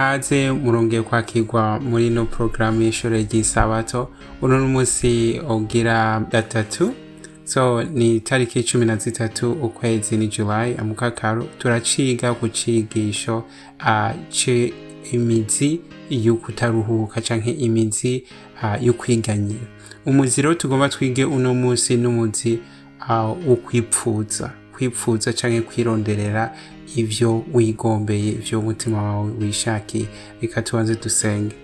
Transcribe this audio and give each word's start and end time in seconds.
kaze 0.00 0.50
murongeye 0.52 1.02
kwakirwa 1.02 1.80
muri 1.80 2.06
ino 2.06 2.24
porogaramu 2.24 2.82
y'ishuri 2.82 3.22
ry'isabato 3.24 4.08
uno 4.42 4.58
n'umunsi 4.58 5.40
ugira 5.48 6.20
gatatu. 6.32 6.94
So 7.44 7.82
ni 7.82 8.16
itariki 8.16 8.62
cumi 8.62 8.86
na 8.86 8.96
zitatu 8.96 9.52
ukwezi 9.52 10.16
ni 10.16 10.28
julayi 10.28 10.76
amukakaru. 10.76 11.48
Turaciga 11.58 12.34
ku 12.34 12.48
cigisho 12.48 13.44
imizi 15.12 15.80
y'ukutaruhuka 16.10 17.20
canke 17.20 17.50
imizi 17.50 18.24
uh, 18.62 18.82
y'ukwiganyira 18.82 19.66
umuzi 20.06 20.42
rero 20.42 20.54
tugomba 20.54 20.88
twige 20.88 21.24
uno 21.24 21.54
munsi 21.54 21.96
n'umuzi 21.96 22.58
wo 23.46 23.56
kwipfuza. 23.56 24.59
Kwipfuza 24.90 25.32
canke 25.32 25.60
kwironderera 25.60 26.56
ivyo 26.96 27.44
wigombeye 27.54 28.28
ivyo 28.32 28.60
umutima 28.60 29.02
wawe 29.02 29.32
wishakiye. 29.40 30.06
Reka 30.42 30.62
tubanze 30.62 30.94
dusenge. 30.94 31.54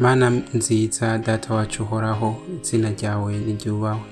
Mana 0.00 0.30
nziza 0.54 1.18
data 1.18 1.54
wacu 1.54 1.82
uhoraho 1.82 2.36
izina 2.62 2.90
ryawe 2.90 3.38
niryubahwe 3.38 4.08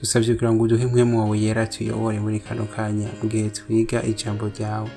dusabye 0.00 0.34
kugira 0.34 0.52
ngo 0.52 0.62
uduhe 0.64 0.82
impwemu 0.84 1.34
yera 1.34 1.66
tuyobore 1.66 2.20
muri 2.20 2.40
kano 2.40 2.64
kanya 2.64 3.08
mu 3.22 3.28
gihe 3.28 3.50
twiga 3.50 4.02
ijambo 4.02 4.48
ryawe. 4.48 4.90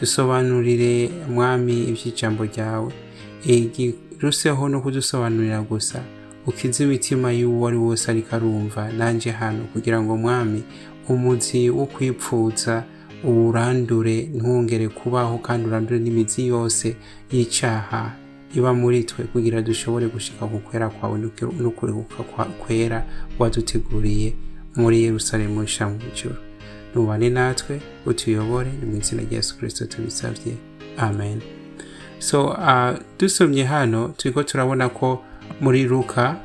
Dusobanurire 0.00 1.10
mwami 1.30 1.84
iby'ijambo 1.84 2.44
ryawe. 2.44 2.92
Ruseho 4.20 4.68
no 4.68 4.80
kudusobanurira 4.80 5.60
gusa. 5.62 6.02
Ukize 6.46 6.84
imitima 6.84 7.32
y'uwo 7.32 7.68
ari 7.68 7.76
wose 7.76 8.10
ariko 8.10 8.36
arumva 8.36 8.92
nanjye 8.92 9.30
hano 9.30 9.64
kugira 9.72 10.02
ngo 10.02 10.16
mwami 10.16 10.62
umuzi 11.08 11.70
wo 11.70 11.86
kwipfuza 11.86 12.84
uwurandure 13.24 14.22
ntwongere 14.34 14.88
kubaho 14.88 15.38
kandi 15.38 15.68
urandure 15.68 15.98
n'imizi 16.00 16.46
yose 16.46 16.96
y'icyaha 17.32 18.12
iba 18.54 18.74
muri 18.74 19.04
twe 19.04 19.24
kugira 19.24 19.62
dushobore 19.62 20.06
gushika 20.08 20.46
ku 20.46 20.58
kwera 20.58 20.88
kwawe 20.88 21.18
no 21.60 21.70
kurehuka 21.70 22.22
kwera 22.62 23.04
waduteguriye 23.38 24.32
muri 24.76 25.02
yerusalemu 25.02 25.62
isha 25.62 25.88
mu 25.88 25.98
ijuru 26.12 26.36
nubane 26.94 27.30
natwe 27.30 27.80
utuyobore 28.06 28.70
ni 28.80 28.86
mu 28.90 28.96
izina 28.96 29.22
rya 29.22 29.36
yesu 29.36 29.56
kirisito 29.58 29.84
tubisabye 29.86 30.52
amen. 30.98 31.40
So 32.18 32.46
uh, 32.48 32.98
dusomye 33.18 33.64
hano 33.64 34.08
turiko 34.16 34.42
turabona 34.42 34.88
ko 34.88 35.22
muri 35.60 35.84
luka 35.84 36.36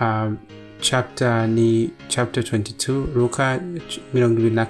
uh, 0.00 0.32
chapter 0.80 1.48
ni 1.48 1.90
chapter 2.08 2.42
22 2.42 3.14
luka 3.14 3.60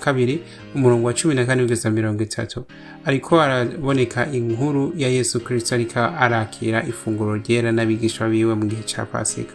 kabiri 0.01 0.41
umurongo 0.75 1.07
wa 1.07 1.13
cumi 1.13 1.35
na 1.35 1.45
kane 1.45 1.63
kugeza 1.63 1.91
mirongo 1.91 2.23
itatu. 2.23 2.65
Ariko 3.05 3.41
araboneka 3.41 4.33
inkuru 4.33 4.93
ya 4.97 5.09
yesu 5.09 5.41
kirisito 5.41 5.75
ariko 5.75 6.01
arakira 6.01 6.87
ifunguro 6.87 7.37
ryera 7.37 7.73
n'abigishwa 7.73 8.29
biwe 8.29 8.55
mu 8.55 8.67
gihe 8.67 8.83
cya 8.83 9.05
pasika. 9.05 9.53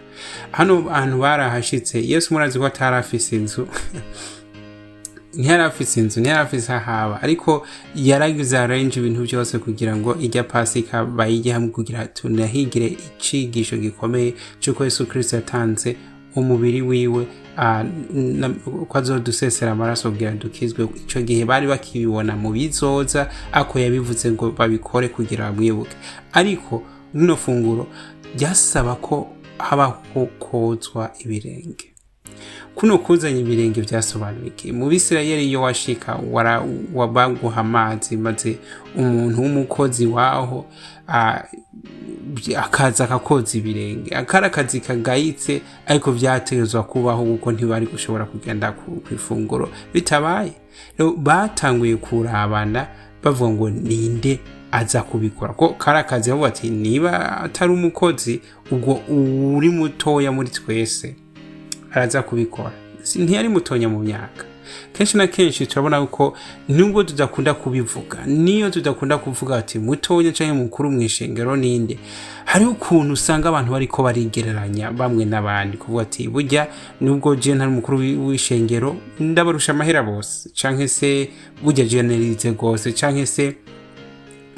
Hano 0.52 0.90
ahantu 0.90 1.18
barahashitse 1.18 2.02
yesu 2.08 2.34
murazi 2.34 2.60
ko 2.60 2.66
atari 2.66 2.96
afise 2.96 3.36
inzu. 3.36 3.68
Ntiyari 5.34 5.64
afise 5.64 6.00
inzu 6.00 6.20
ntiyari 6.20 6.40
afise 6.40 6.74
ahaba 6.74 7.22
ariko 7.22 7.66
yaragize 7.96 8.58
arrange 8.58 9.00
ibintu 9.00 9.22
byose 9.24 9.58
kugira 9.60 9.96
ngo 9.96 10.16
ijya 10.20 10.44
pasika 10.44 11.06
bayijye 11.06 11.54
hamwe 11.54 11.70
kugira 11.70 12.06
tunahigire 12.08 12.88
icigisho 12.88 13.78
gikomeye 13.78 14.34
cy'uko 14.60 14.84
yesu 14.84 15.06
kirisito 15.06 15.36
yatanze 15.36 15.96
umubiri 16.36 16.82
wiwe 16.82 17.28
ko 18.88 18.98
azodusesera 18.98 19.72
amaraso 19.72 20.12
kugira 20.12 20.32
dukizwe 20.32 20.88
icyo 21.06 21.22
gihe 21.22 21.46
bari 21.46 21.68
bakibibona 21.68 22.36
mu 22.36 22.52
bizoza 22.52 23.30
ako 23.52 23.80
yabivuze 23.80 24.32
ngo 24.32 24.52
babikore 24.52 25.08
kugira 25.08 25.52
bamwibuke. 25.52 25.96
Ariko 26.34 26.84
rino 27.14 27.36
funguro 27.36 27.88
ryasaba 28.36 28.96
ko 28.96 29.28
habaho 29.58 30.26
kozwa 30.40 31.12
ibirenge. 31.20 31.91
Kuno 32.76 32.98
kuzanya 32.98 33.40
ibirenge 33.40 33.82
byasobanuye 33.82 34.48
iki 34.48 34.72
mu 34.72 34.90
bisirayeli 34.90 35.48
iyo 35.48 35.62
washika 35.62 36.20
wabaguha 36.94 37.62
amazi 37.62 38.18
maze 38.18 38.58
umuntu 38.96 39.42
w'umukozi 39.42 40.06
waho 40.08 40.66
akaza 42.58 43.04
akakoza 43.04 43.58
ibirenge. 43.58 44.16
Akari 44.16 44.46
akazi 44.46 44.80
kagayitse 44.80 45.62
ariko 45.88 46.12
byategezwa 46.12 46.84
kubaho 46.84 47.24
kuko 47.26 47.52
ntibari 47.52 47.86
gushobora 47.86 48.26
kugenda 48.26 48.72
ku 48.72 49.02
ifunguro. 49.14 49.70
Bitabaye. 49.94 50.54
Batanguye 51.18 51.96
kurabana 51.96 52.88
bavuga 53.24 53.52
ngo 53.52 53.70
ninde 53.70 54.40
aza 54.72 55.02
kubikora? 55.02 55.54
Ko 55.54 55.70
kari 55.70 56.00
akazi 56.00 56.30
bavuga 56.30 56.48
ati 56.48 56.70
niba 56.70 57.42
atari 57.42 57.74
umukozi 57.74 58.42
ubwo 58.72 59.02
uri 59.58 59.70
mutoya 59.70 60.32
muri 60.32 60.50
twese. 60.50 61.16
Araza 61.94 62.22
kubikora. 62.22 62.72
Ntiyari 63.16 63.50
mutonya 63.50 63.90
mu 63.90 64.00
myaka. 64.00 64.46
Kenshi 64.94 65.18
na 65.18 65.28
kenshi 65.28 65.66
turabona 65.68 66.06
ko 66.08 66.34
nubwo 66.70 67.04
tudakunda 67.04 67.54
kubivuga 67.54 68.26
niyo 68.26 68.70
tudakunda 68.70 69.18
kuvuga 69.18 69.58
ati 69.58 69.80
mutonya 69.80 70.32
cyangwa 70.32 70.56
mukuru 70.56 70.92
mu 70.92 71.02
ishengero 71.02 71.56
ninde 71.56 71.98
hariho 72.46 72.72
ukuntu 72.72 73.14
usanga 73.14 73.50
abantu 73.50 73.72
bariko 73.72 74.04
barigereranya 74.04 74.92
bamwe 74.92 75.26
n'abandi. 75.26 75.78
Kuvuga 75.78 76.02
ati 76.04 76.28
burya 76.30 76.68
nubwo 77.02 77.36
je 77.36 77.56
ntari 77.56 77.72
umukuru 77.72 77.98
w'ishengero 78.28 78.96
ndabarusha 79.20 79.72
amahera 79.72 80.04
bose. 80.04 80.50
Canke 80.56 80.88
se 80.88 81.30
burya 81.64 81.86
generalize 81.86 82.52
gose 82.52 82.92
canke 82.94 83.26
se 83.26 83.56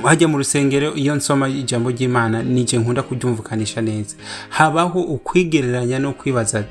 hajya 0.03 0.27
mu 0.27 0.37
rusengero 0.37 0.93
iyo 0.95 1.15
nsoma 1.15 1.49
ijambo 1.49 1.89
ry'imana 1.91 2.43
nije 2.43 2.77
nkunda 2.77 3.03
kuryumvukanisha 3.03 3.81
neza. 3.81 4.15
Habaho 4.49 5.01
ukwigereranya 5.01 5.99
no 5.99 6.13
kwibaza 6.13 6.63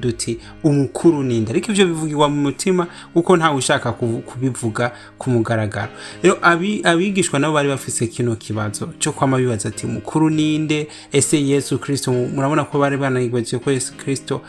duti 0.00 0.38
umukuru 0.64 1.22
ninde 1.22 1.50
ariko 1.52 1.72
ibyo 1.72 1.86
bivugirwa 1.86 2.28
mu 2.28 2.42
mutima 2.42 2.86
kuko 3.14 3.36
ntawe 3.36 3.56
ushaka 3.56 3.92
kubivuga 3.92 4.92
ku 5.18 5.30
mugaragaro. 5.30 5.92
Rero 6.22 6.38
abigishwa 6.84 7.38
nabo 7.38 7.54
bari 7.54 7.68
bafise 7.68 8.06
kino 8.06 8.36
kibazo 8.36 8.88
cyo 8.98 9.12
kwama 9.12 9.38
bibaza 9.38 9.68
ati 9.68 9.86
umukuru 9.86 10.30
ninde 10.30 10.88
ese 11.12 11.40
yesu 11.46 11.78
kirisito 11.78 12.12
murabona 12.12 12.64
ko 12.64 12.78
bari 12.78 12.96
banayigwaje 12.96 13.58
ko 13.58 13.70
yesu 13.70 13.92
kirisito 13.94 14.42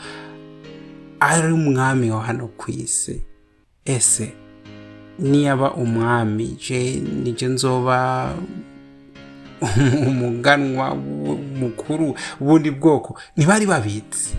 ari 1.20 1.52
umwami 1.52 2.10
wa 2.10 2.22
hano 2.22 2.46
ku 2.56 2.70
isi? 2.70 3.22
Ese 3.84 4.32
niyaba 5.18 5.72
umwami 5.74 6.56
nije 7.24 7.46
nzoba 7.46 8.34
umuganwa 10.08 10.94
mukuru 11.60 12.14
bundi 12.40 12.70
bwoko 12.70 13.18
ntibari 13.36 13.66
babizi 13.66 14.34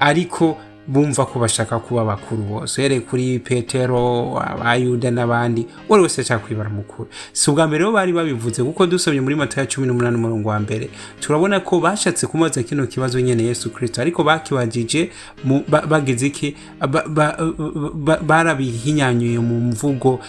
ariko 0.00 0.56
bumva 0.88 1.26
ko 1.26 1.38
bashaka 1.38 1.78
kuba 1.78 2.04
bakuru 2.04 2.42
bose. 2.42 2.80
Uhereye 2.80 3.00
kuri 3.00 3.38
petero 3.38 4.38
abayuda 4.42 5.10
n'abandi 5.10 5.66
uwari 5.88 6.02
wese 6.02 6.20
ashaka 6.20 6.46
kwibara 6.46 6.70
mukuru 6.70 7.08
si 7.32 7.50
ubwa 7.50 7.66
mbere 7.66 7.84
bo 7.84 7.92
bari 7.92 8.12
babivuze 8.12 8.62
kuko 8.62 8.86
dusomye 8.86 9.20
muri 9.20 9.34
mata 9.36 9.60
ya 9.60 9.66
cumi 9.66 9.86
n'umunani 9.86 10.16
umurongo 10.16 10.48
wa 10.48 10.60
mbere. 10.60 10.90
Turabona 11.20 11.60
ko 11.60 11.80
bashatse 11.80 12.26
kumaza 12.26 12.62
kino 12.62 12.86
kibazo 12.86 13.20
nyene 13.20 13.42
yesu 13.44 13.70
kirisito 13.70 14.00
ariko 14.02 14.24
bakibajije 14.24 15.10
bagize 15.88 16.26
iki? 16.26 16.56
Barabihinyanyuye 18.26 19.38
mu 19.38 19.60
mvugo. 19.60 20.20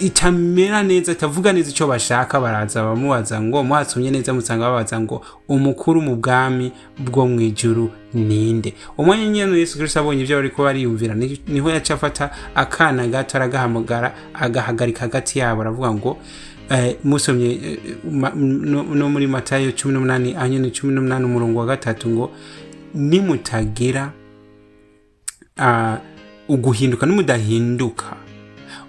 Itamera 0.00 0.82
neza 0.82 1.12
itavuga 1.12 1.52
neza 1.52 1.70
icyo 1.70 1.86
bashaka 1.86 2.40
baraza 2.40 2.82
bamubaza 2.84 3.40
ngo 3.42 3.64
muhasomye 3.64 4.10
neza 4.10 4.32
musanga 4.34 4.64
babaza 4.70 5.00
ngo 5.00 5.22
umukuru 5.48 6.00
mu 6.02 6.16
bwami 6.16 6.72
bwo 6.98 7.26
mu 7.26 7.40
ijuru 7.40 7.90
ninde? 8.14 8.74
Umwanya 8.98 9.26
nyine 9.28 9.58
yesu 9.58 9.76
kirisito 9.76 10.00
abonye 10.00 10.22
ibyo 10.22 10.36
bari 10.36 10.50
kuba 10.50 10.64
bariyumvira 10.68 11.14
ni 11.48 11.60
ho 11.60 11.70
yaca 11.70 11.90
afata 11.94 12.30
akana 12.54 13.06
gato 13.06 13.36
aragahamagara 13.36 14.14
agahagarika 14.34 15.00
hagati 15.00 15.38
yabo 15.38 15.60
aravuga 15.62 15.92
ngo 15.94 16.18
musomye 17.04 17.78
no 18.04 19.08
muri 19.10 19.26
matayo 19.26 19.72
cumi 19.72 19.94
n'umunani 19.94 20.34
anyine 20.36 20.70
cumi 20.70 20.92
n'umunani 20.94 21.24
umurongo 21.24 21.58
wa 21.60 21.66
gatatu 21.66 22.08
ngo 22.10 22.30
nimutagira 22.94 24.12
uguhinduka 26.48 27.06
nimudahinduka 27.06 28.16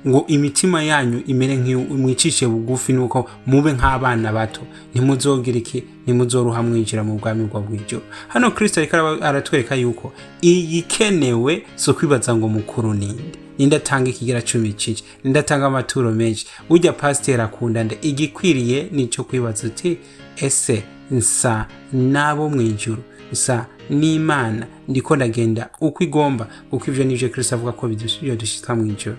ngo 0.08 0.26
imitima 0.28 0.84
yanyu 0.84 1.24
imere 1.28 1.56
nk'imwicishe 1.58 2.48
bugufi 2.48 2.94
nuko 2.94 3.30
mube 3.46 3.74
nk'abana 3.74 4.32
bato. 4.34 4.62
Ntimuzogira 4.94 5.58
iki? 5.58 5.84
Ntimuzoruha 6.04 6.64
mwinjira 6.64 7.04
mu 7.04 7.18
bwami 7.20 7.44
bwa 7.46 7.62
bw'ijoro 7.62 8.04
hano 8.28 8.52
kirisito 8.52 8.80
ariko 8.82 8.98
aratwereka 9.26 9.76
yuko 9.76 10.14
igikenewe 10.42 11.64
si 11.76 11.92
ukwibaza 11.92 12.36
ngo 12.36 12.48
mukuru 12.50 12.94
ninde 12.94 13.24
ninde 13.58 13.76
atanga 13.76 14.10
ikigira 14.10 14.42
cumi 14.42 14.74
ciki 14.74 15.04
ninde 15.24 15.40
atanga 15.40 15.66
amaturo 15.66 16.12
menshi. 16.12 16.48
Ujya 16.70 16.94
pasiteri 16.94 17.42
akunda 17.42 17.84
nde? 17.84 17.98
Igikwiriye 18.02 18.88
ni 18.92 19.08
cyo 19.08 19.24
kwibaza 19.24 19.68
uti 19.68 19.98
ese 20.38 20.84
nsa 21.12 21.66
n'abo 21.94 22.50
mu 22.50 22.62
ijoro 22.62 23.02
nsa 23.32 23.66
n'imana? 23.90 24.66
Ndiko 24.88 25.16
ndagenda 25.16 25.70
uko 25.82 26.04
igomba? 26.04 26.48
Kuko 26.70 26.86
ibyo 26.92 27.04
ni 27.04 27.16
byo 27.16 27.30
kirisito 27.30 27.56
avuga 27.56 27.72
ko 27.72 27.88
bidushyira 27.88 28.76
mu 28.76 28.86
ijoro 28.86 29.18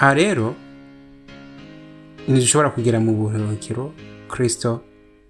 aha 0.00 0.14
rero 0.14 0.54
ntidushobora 2.28 2.70
kugera 2.70 3.00
mu 3.00 3.12
buruhukiro 3.16 3.92
kirisito 4.30 4.80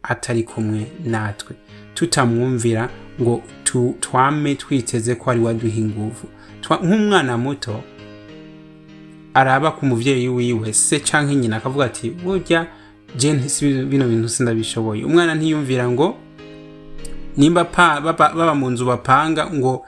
atari 0.02 0.42
kumwe 0.42 0.86
natwe. 1.04 1.56
Tutamwumvira 1.94 2.88
ngo 3.20 3.42
twame 4.00 4.54
twiteze 4.54 5.14
ko 5.14 5.30
ari 5.30 5.40
waduha 5.40 5.76
inguvu. 5.78 6.26
Twa- 6.62 6.80
nk'umwana 6.82 7.38
muto 7.38 7.82
araba 9.34 9.70
ku 9.72 9.86
muvyeyi 9.86 10.28
wiwe 10.28 10.72
se 10.72 11.00
canke 11.00 11.34
nyina 11.34 11.56
akavuga 11.56 11.84
ati 11.84 12.10
burya 12.10 12.66
je 13.16 13.32
ntisi 13.32 13.84
bino 13.84 14.08
bintu 14.08 14.28
sindabishoboye. 14.28 15.04
Umwana 15.04 15.34
ntiyumvira 15.34 15.88
ngo 15.90 16.16
nimba 17.38 17.64
baba 17.64 18.54
mu 18.54 18.70
nzu 18.70 18.84
bapanga 18.86 19.46
ngo 19.50 19.86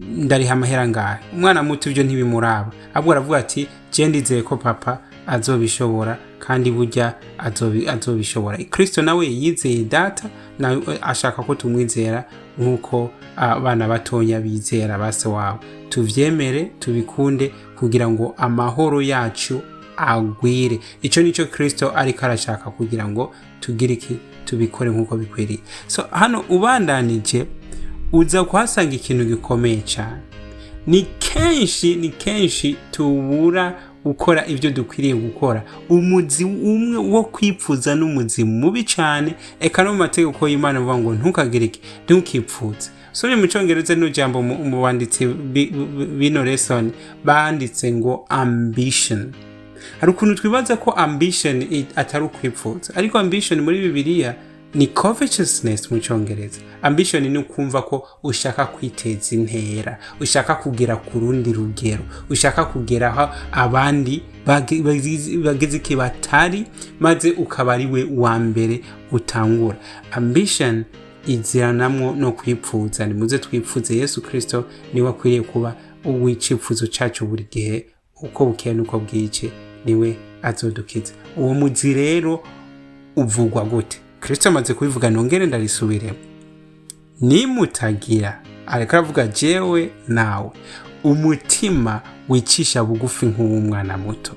ndariha 0.00 0.52
amahera 0.52 0.88
ngahe? 0.88 1.18
Umwana 1.32 1.62
muto 1.62 1.90
ibyo 1.90 2.02
ntibimuraba. 2.04 2.70
Ahubwo 2.94 3.12
aravuga 3.12 3.38
ati 3.38 3.68
ndizeye 4.08 4.42
ko 4.42 4.56
papa 4.56 4.98
azobishobora 5.26 6.16
kandi 6.38 6.70
burya 6.70 7.14
azobi- 7.38 7.88
azobishobora. 7.88 8.58
Kristo 8.70 9.02
nawe 9.02 9.26
yizeye 9.26 9.84
data 9.84 10.28
ashaka 11.02 11.42
ko 11.42 11.54
tumwizera 11.54 12.24
nk'uko 12.58 13.10
abana 13.36 13.88
batonya 13.88 14.40
bizera 14.40 14.98
base 14.98 15.28
wabo. 15.28 15.58
Tuvyemere 15.88 16.70
tubikunde 16.78 17.52
kugira 17.78 18.08
ngo 18.08 18.34
amahoro 18.36 19.02
yacu 19.02 19.62
agwire. 20.08 20.78
Icyo 21.02 21.22
ni 21.22 21.32
cyo 21.32 21.46
kristo 21.46 21.92
ariko 21.96 22.24
arashaka 22.26 22.70
kugira 22.70 23.08
ngo 23.08 23.32
tugire 23.60 23.94
iki? 23.94 24.16
Tubikore 24.44 24.90
nk'uko 24.90 25.16
bikwiriye. 25.16 25.58
So 25.86 26.02
hano 26.10 26.44
ubandanije 26.48 27.46
uza 28.12 28.44
kuhasanga 28.44 28.94
ikintu 28.94 29.24
gikomeye 29.24 29.80
cyane. 29.84 30.22
Ni 30.86 31.06
kenshi 31.18 31.96
ni 31.96 32.08
kenshi 32.08 32.76
tubura 32.90 33.78
gukora 34.04 34.46
ibyo 34.46 34.70
dukwiriye 34.70 35.14
gukora. 35.14 35.62
Umuzi 35.88 36.44
umwe 36.44 36.96
wo 36.96 37.22
kwipfuza 37.24 37.94
n'umuzi 37.94 38.44
mubi 38.44 38.84
cyane. 38.84 39.34
Eka 39.60 39.84
no 39.84 39.92
mu 39.92 39.98
mategeko 39.98 40.48
y'imana 40.48 40.78
avuga 40.78 40.98
ngo 40.98 41.14
ntukagire 41.14 41.64
iki? 41.66 41.80
Ntukipfuze 42.04 42.90
usomye 43.12 43.36
mu 43.36 43.46
cyongereza 43.46 43.94
n'ijambo 43.94 44.38
jambo 44.40 44.42
mu 44.42 44.82
banditsi 44.82 45.26
bi- 45.26 45.66
bi- 45.70 46.06
bino 46.18 46.44
lesson 46.44 46.90
banditse 47.24 47.92
ngo 47.92 48.24
ambition. 48.28 49.32
Hari 50.00 50.12
ukuntu 50.12 50.34
twibaza 50.34 50.76
ko 50.76 50.90
ambition 50.90 51.64
atari 51.96 52.24
ukwipfuza 52.24 52.94
ariko 52.96 53.18
ambition 53.18 53.60
muri 53.60 53.78
bibiliya 53.80 54.34
ni 54.74 54.86
covetousness 54.86 55.90
mu 55.90 55.98
cyongereza. 55.98 56.60
Ambition 56.82 57.22
ni 57.28 57.38
ukumva 57.38 57.82
ko 57.82 58.06
ushaka 58.22 58.66
kwiteza 58.66 59.34
intera 59.36 59.98
ushaka 60.20 60.54
kugera 60.54 60.96
ku 60.96 61.18
rundi 61.18 61.52
rugero 61.52 62.04
ushaka 62.30 62.64
kugera 62.64 63.08
aho 63.16 63.34
abandi 63.52 64.22
bage- 64.46 64.82
bagize 64.82 65.36
bagize 65.38 65.76
iki 65.76 65.96
batari 65.96 66.66
maze 67.00 67.30
ukaba 67.30 67.72
ari 67.74 67.86
we 67.86 68.06
wa 68.16 68.38
mbere 68.38 68.80
utangura. 69.12 69.76
Ambition 70.12 70.84
iziranamwo 71.26 72.12
no 72.14 72.32
kwipfuza 72.32 73.06
nimuze 73.06 73.38
twipfuze 73.38 73.96
yesu 73.96 74.22
kirisito 74.22 74.64
ni 74.94 75.00
we 75.02 75.08
akwiriye 75.10 75.42
kuba 75.42 75.74
uw'icyifuzo 76.04 76.86
cyacu 76.86 77.26
buri 77.26 77.46
gihe 77.50 77.86
uko 78.22 78.46
bukeye 78.46 78.74
n'uko 78.74 78.98
bwije. 78.98 79.50
Ni 79.84 79.94
we 79.94 80.16
azodukiza 80.42 81.12
uwo 81.36 81.54
muzi 81.54 81.94
rero 81.94 82.42
uvugwa 83.16 83.64
gute? 83.64 83.98
Kirisito 84.22 84.48
amaze 84.48 84.74
kubivuga 84.74 85.10
nongere 85.10 85.46
ndarisubiremo 85.46 86.18
nimutagira 87.20 88.42
ariko 88.66 88.96
aravuga 88.96 89.26
jewe 89.26 89.90
nawe 90.08 90.50
umutima 91.04 92.00
wicisha 92.28 92.84
bugufi 92.84 93.26
nk'uw'umwana 93.26 93.98
muto. 93.98 94.32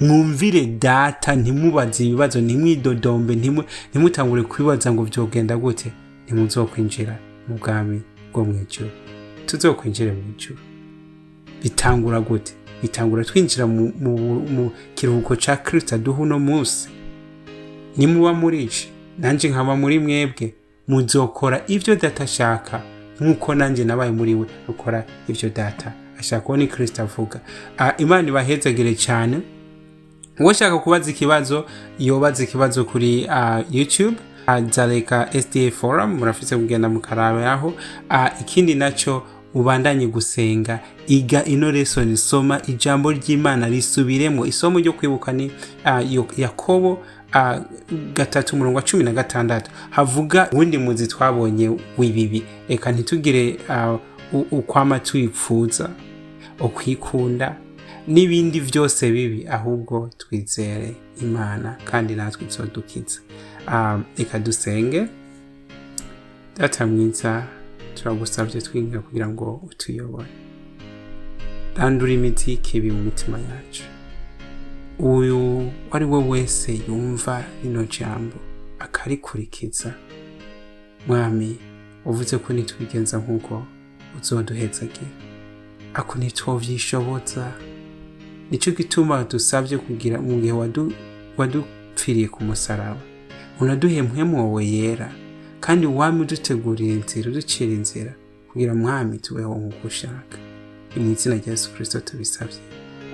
Mwumvire 0.00 0.66
data 0.66 1.36
ntimubaze 1.36 2.06
ibibazo 2.06 2.40
ntimwidodombe 2.40 3.34
ntimu- 3.34 3.64
ntimutangure 3.90 4.42
kwibaza 4.42 4.92
ngo 4.92 5.04
byogenda 5.04 5.56
gute? 5.56 5.92
Ntimuzokwinjira 6.26 7.18
mu 7.48 7.54
bwami 7.58 8.02
bwo 8.32 8.44
mu 8.44 8.52
ijuru. 8.62 8.90
Tuzokwinjire 9.46 10.12
mu 10.12 10.22
ijuru. 10.36 10.58
Bitangura 11.62 12.20
gute? 12.20 12.52
Bitangura 12.82 13.24
twinjira 13.24 13.66
mu, 13.66 13.92
kiruhuko 14.94 15.36
ca 15.36 15.56
kristo 15.56 15.94
aduha 15.94 16.22
uno 16.22 16.38
munsi. 16.38 16.88
Nimuba 17.96 18.32
murici 18.32 18.88
nanjye 19.18 19.48
nkaba 19.48 19.76
muri 19.76 19.98
mwebwe. 19.98 20.54
Muzokora 20.88 21.62
ibyo 21.68 21.96
data 21.96 22.24
ashaka 22.24 22.82
nk'uko 23.20 23.54
nanjye 23.54 23.84
nabaye 23.84 24.10
muri 24.10 24.34
we. 24.34 24.46
Ukora 24.68 25.04
ibyo 25.28 25.48
data 25.48 25.92
ashaka 26.18 26.46
uwo 26.48 26.56
ni 26.56 26.68
avuga. 26.98 27.40
Ah, 27.78 27.94
imana 27.98 28.28
ibahezagire 28.28 28.94
cyane. 28.94 29.40
Uwashaka 30.40 30.78
kubaza 30.78 31.10
ikibazo 31.10 31.66
yobaza 31.98 32.44
ikibazo 32.44 32.84
kuri 32.84 33.26
uh, 33.28 33.74
youtube. 33.74 34.16
Azareka 34.46 35.28
sda 35.42 35.70
forum 35.70 36.14
murafise 36.18 36.56
kugenda 36.56 36.88
mukaraberaho 36.88 37.68
uh, 38.10 38.40
ikindi 38.40 38.74
naco 38.74 39.22
ubandanye 39.54 40.06
gusenga. 40.06 40.80
Iga 41.06 41.44
ino 41.44 41.72
lesson 41.72 42.16
soma 42.16 42.60
ijambo 42.66 43.12
ry'imana 43.12 43.68
risubiremo. 43.68 44.46
Isomo 44.46 44.78
ryo 44.78 44.92
kwibuka 44.92 45.32
ni 45.32 45.50
Yo- 46.10 46.26
yakobo 46.36 46.92
uh, 47.34 47.58
gatatu 48.14 48.56
umurongo 48.56 48.76
wa 48.76 48.82
cumi 48.82 49.04
na 49.04 49.12
gatandatu. 49.12 49.70
Havuga 49.90 50.50
uwundi 50.52 50.78
muzi 50.78 51.06
twabonye 51.06 51.70
w'ibibi. 51.98 52.42
Reka 52.68 52.92
ntitugire 52.92 53.58
u- 54.32 54.46
ukwama 54.50 54.98
twipfuza 55.00 55.90
ukwikunda 56.60 57.56
n'ibindi 58.06 58.60
byose 58.60 59.10
bibi 59.10 59.46
ahubwo 59.48 60.10
twizere 60.18 60.94
imana 61.22 61.76
kandi 61.84 62.14
natwe 62.14 62.46
izodukiza 62.48 63.20
Um, 63.68 64.04
reka 64.18 64.38
dusenge. 64.38 65.06
Data 66.58 66.86
mwiza. 66.86 67.42
Turagusabye 67.94 68.60
twinga 68.60 68.98
kugira 69.00 69.28
ngo 69.28 69.60
utuyobore. 69.66 70.28
Randura 71.76 72.12
imiti 72.12 72.50
y'ikibi 72.50 72.90
mu 72.90 73.02
mitima 73.02 73.38
yacu. 73.38 73.82
Uyu 74.98 75.70
ari 75.90 76.04
we 76.04 76.18
wese 76.28 76.80
yumva 76.88 77.44
rino 77.62 77.84
jambo 77.84 78.36
akarikurikiza. 78.78 79.94
Mwami 81.08 81.56
uvuze 82.04 82.38
ko 82.38 82.52
nitwigenza 82.52 83.18
nk'uko 83.18 83.62
uzoduhezagira 84.20 85.10
ako 85.94 86.18
ntitwovyishoboza 86.18 87.52
ni 88.50 88.58
cyo 88.58 88.72
gituma 88.72 89.24
dusabye 89.24 89.78
kugira 89.78 90.20
mu 90.20 90.40
gihe 90.40 90.52
wadu- 90.52 90.92
wadupfiriye 91.36 92.28
ku 92.28 92.44
musaraba. 92.44 93.00
Unaduhe 93.60 94.02
mpwemu 94.02 94.36
wowe 94.38 94.66
yera. 94.66 95.12
Kandi 95.64 95.84
wami 95.86 96.20
udutegurira 96.24 96.92
inzira 96.98 97.26
uducira 97.30 97.72
inzira 97.80 98.12
kugira 98.50 98.72
mwami 98.74 99.18
tubeho 99.24 99.52
nk'uko 99.60 99.86
ushaka 99.92 100.36
mu 100.96 101.10
izina 101.12 101.34
rya 101.40 101.50
yesu 101.54 101.66
kirisito 101.72 102.00
tubisabye. 102.06 102.60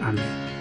Amen. 0.08 0.57